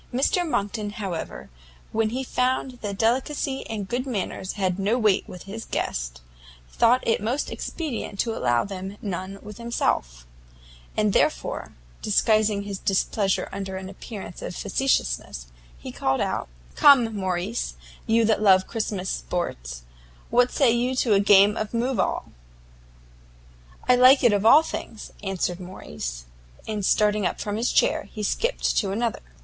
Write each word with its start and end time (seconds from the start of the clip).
Mr 0.11 0.43
Monckton, 0.49 0.89
however, 0.93 1.51
when 1.91 2.09
he 2.09 2.23
found 2.23 2.79
that 2.81 2.97
delicacy 2.97 3.63
and 3.69 3.87
good 3.87 4.07
manners 4.07 4.53
had 4.53 4.79
no 4.79 4.97
weight 4.97 5.29
with 5.29 5.43
his 5.43 5.63
guest, 5.63 6.21
thought 6.71 7.05
it 7.07 7.21
most 7.21 7.51
expedient 7.51 8.19
to 8.19 8.35
allow 8.35 8.63
them 8.65 8.97
none 8.99 9.37
with 9.43 9.59
himself; 9.59 10.25
and 10.97 11.13
therefore, 11.13 11.73
disguising 12.01 12.63
his 12.63 12.79
displeasure 12.79 13.47
under 13.51 13.77
an 13.77 13.89
appearance 13.89 14.41
of 14.41 14.55
facetiousness, 14.55 15.45
he 15.77 15.91
called 15.91 16.19
out, 16.19 16.47
"Come, 16.75 17.15
Morrice, 17.15 17.75
you 18.07 18.25
that 18.25 18.41
love 18.41 18.65
Christmas 18.65 19.07
sports, 19.11 19.83
what 20.31 20.51
say 20.51 20.71
you 20.71 20.95
to 20.95 21.11
the 21.11 21.19
game 21.19 21.55
of 21.55 21.75
move 21.75 21.99
all?" 21.99 22.31
"I 23.87 23.95
like 23.97 24.23
it 24.23 24.33
of 24.33 24.47
all 24.47 24.63
things!" 24.63 25.11
answered 25.21 25.59
Morrice, 25.59 26.25
and 26.67 26.83
starting 26.83 27.29
from 27.37 27.55
his 27.55 27.71
chair, 27.71 28.05
he 28.11 28.23
skipped 28.23 28.75
to 28.77 28.89
another. 28.91 29.19